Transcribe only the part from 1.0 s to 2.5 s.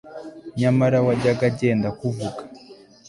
wajyaga agenda akuvuga